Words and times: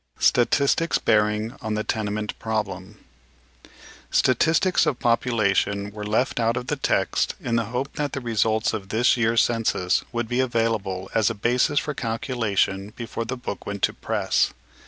STATISTICS 0.17 0.97
BEAEING 0.97 1.55
ON 1.61 1.75
THE 1.75 1.83
TENEMENT 1.83 2.39
PROBLEM. 2.39 3.05
SiATisnos 4.11 4.87
of 4.87 4.97
popnlfttion 4.97 5.93
were 5.93 6.03
left 6.07 6.39
out 6.39 6.57
of 6.57 6.65
the 6.65 6.75
test 6.75 7.35
in 7.39 7.55
the 7.55 7.65
hope 7.65 7.93
thflt 7.93 8.13
the 8.13 8.19
results 8.19 8.73
of 8.73 8.89
this 8.89 9.13
jear's 9.13 9.43
census 9.43 10.03
would 10.11 10.27
be 10.27 10.39
available 10.39 11.07
aa 11.13 11.21
a 11.29 11.35
basis 11.35 11.77
for 11.77 11.93
calculation 11.93 12.93
before 12.95 13.25
the 13.25 13.37
book 13.37 13.67
went 13.67 13.83
to 13.83 13.93
press. 13.93 14.55